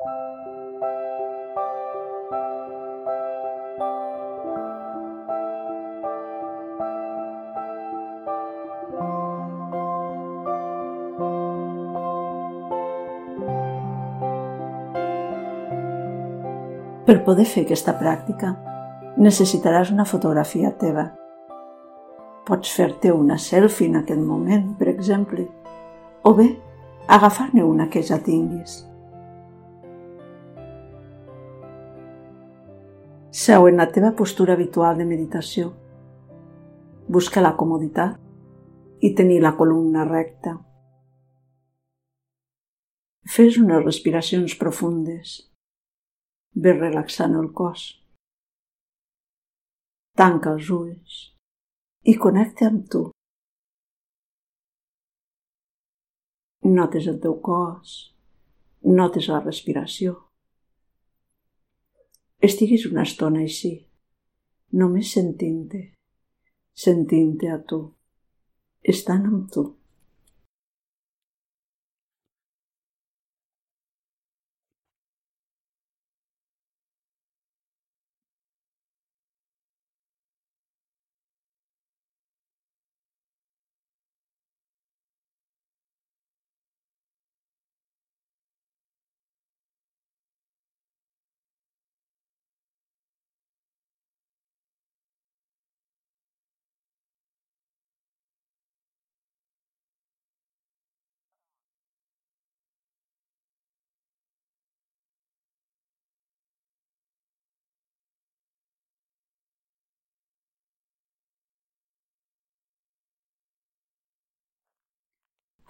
[0.00, 0.08] Per
[17.26, 18.54] poder fer aquesta pràctica,
[19.18, 21.10] necessitaràs una fotografia teva.
[22.46, 25.48] Pots fer-te una selfie en aquest moment, per exemple,
[26.22, 26.52] o bé
[27.08, 28.89] agafar-ne una que ja tinguis.
[33.30, 35.68] Seu en la teva postura habitual de meditació.
[37.06, 38.16] Busca la comoditat
[39.06, 40.56] i tenir la columna recta.
[43.30, 45.36] Fes unes respiracions profundes
[46.58, 47.84] Ve relaxant el cos.
[50.18, 51.20] Tanca els ulls
[52.10, 53.04] i connecta amb tu.
[56.66, 57.94] Notes el teu cos,
[58.82, 60.16] notes la respiració.
[62.40, 63.70] Estiguis una estona així,
[64.72, 65.80] només sentint-te,
[66.72, 67.80] sentint-te a tu,
[68.94, 69.64] estant amb tu.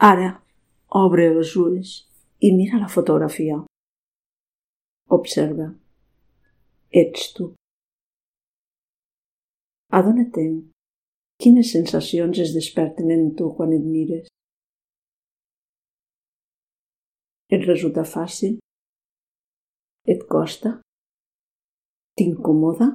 [0.00, 0.30] Ara,
[0.96, 1.90] obre els ulls
[2.40, 3.58] i mira la fotografia.
[5.12, 5.66] Observa.
[7.00, 7.50] Ets tu.
[9.98, 10.54] Adona-te'n
[11.44, 14.32] quines sensacions es desperten en tu quan et mires.
[17.52, 18.56] Et resulta fàcil?
[20.08, 20.78] Et costa?
[22.16, 22.94] T'incomoda?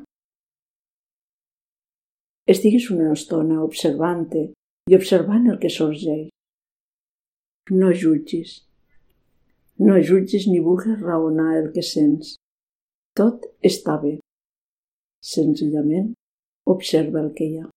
[2.50, 4.48] Estiguis una estona observant-te
[4.90, 6.32] i observant el que sorgeix.
[7.72, 8.60] No jutgis.
[9.82, 12.36] No jutgis ni vulguis raonar el que sents.
[13.18, 14.20] Tot està bé.
[15.26, 16.12] Senzillament,
[16.70, 17.75] observa el que hi ha.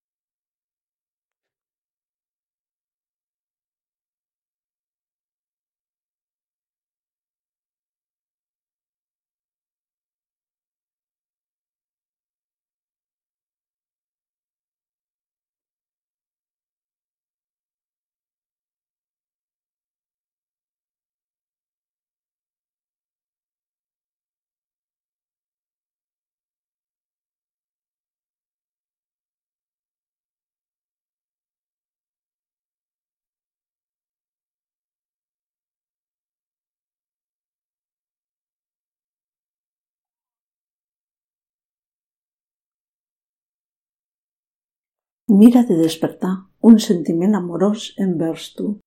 [45.30, 48.78] Mira de despertar un sentiment amorós envers tu.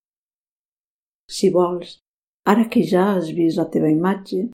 [1.29, 1.99] Si vols,
[2.49, 4.47] ara que ja has vist la teva imatge,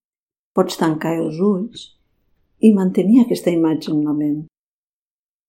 [0.51, 1.85] pots tancar els ulls
[2.59, 4.41] i mantenir aquesta imatge en la ment.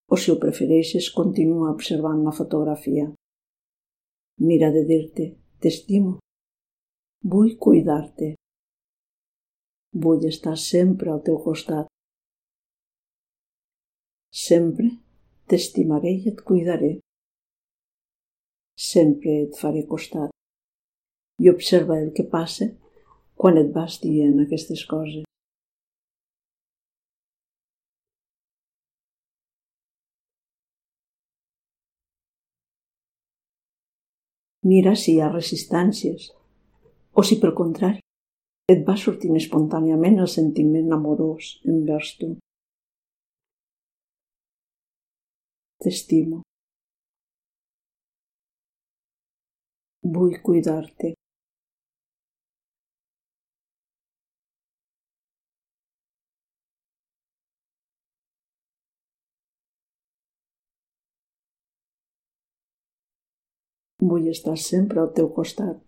[0.07, 3.09] O si ho prefereixes, continua observant la fotografia.
[4.39, 5.29] Mira de dir-te,
[5.59, 6.21] t'estimo,
[7.35, 8.31] vull cuidar-te,
[10.07, 11.91] vull estar sempre al teu costat.
[14.31, 14.95] Sempre
[15.49, 16.91] T'estimaré i et cuidaré.
[18.77, 20.29] Sempre et faré costat.
[21.41, 22.67] I observa el que passa
[23.41, 25.25] quan et vas dient aquestes coses.
[34.69, 36.29] Mira si hi ha resistències
[37.17, 38.05] o si, pel contrari,
[38.69, 42.35] et va sortint espontàniament el sentiment amorós envers tu.
[45.81, 46.43] T'estimo.
[50.17, 51.13] Vull cuidar-te.
[64.13, 65.88] Vull estar sempre al teu costat.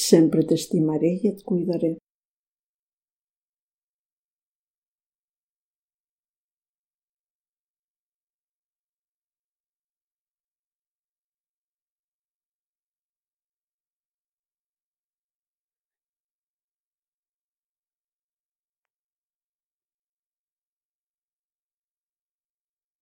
[0.00, 1.94] Sempre t'estimaré i et cuidaré.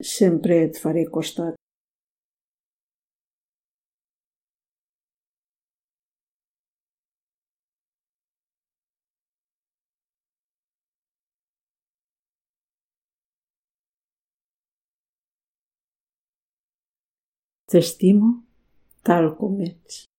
[0.03, 1.55] sempre et faré costat.
[17.71, 18.43] T'estimo
[19.07, 20.10] tal com ets.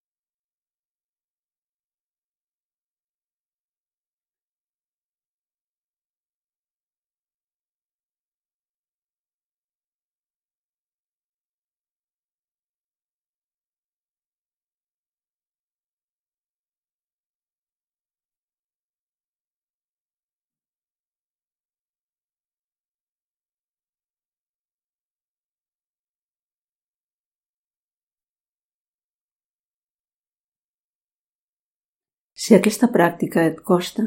[32.41, 34.03] Si aquesta pràctica et costa,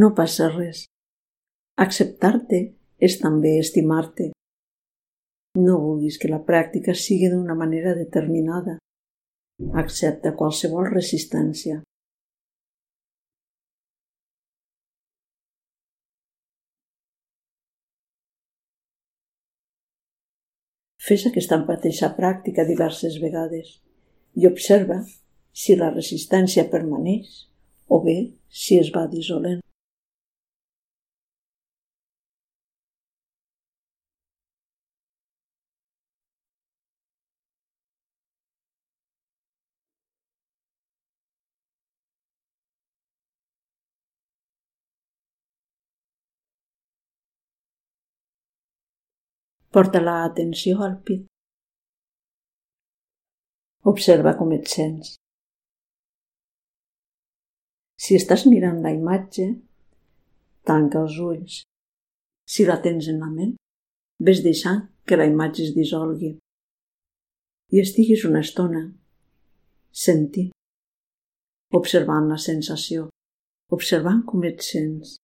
[0.00, 0.78] no passa res.
[1.84, 2.58] Acceptar-te
[3.08, 4.32] és també estimar-te.
[5.60, 8.74] No vulguis que la pràctica sigui d'una manera determinada.
[9.82, 11.76] Accepta qualsevol resistència.
[21.06, 23.70] Fes aquesta mateixa pràctica diverses vegades
[24.34, 24.98] i observa
[25.56, 27.30] si la resistència permaneix
[27.88, 28.16] o bé
[28.62, 29.62] si es va dissolent.
[49.76, 51.26] Porta l'atenció al pit.
[53.92, 55.16] Observa com et sents.
[57.96, 59.46] Si estàs mirant la imatge,
[60.68, 61.62] tanca els ulls.
[62.46, 63.54] Si la tens en la ment,
[64.20, 66.36] ves deixant que la imatge es dissolgui
[67.74, 68.82] i estiguis una estona
[69.90, 70.52] sentint,
[71.74, 73.08] observant la sensació,
[73.74, 75.16] observant com et sents.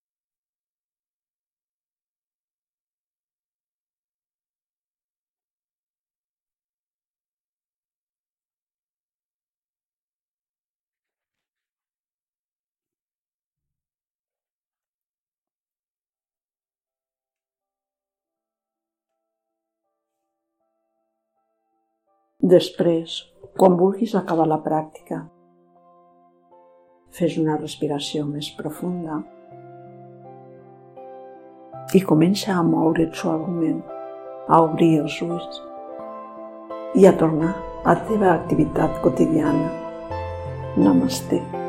[22.43, 23.21] Després,
[23.55, 25.21] quan vulguis acabar la pràctica,
[27.15, 29.21] fes una respiració més profunda
[31.95, 33.79] i comença a moure't suaument,
[34.51, 35.63] a obrir els ulls
[36.99, 39.71] i a tornar a la teva activitat quotidiana.
[40.83, 41.62] Namaste.